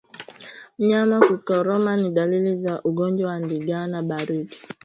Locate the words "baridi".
4.03-4.57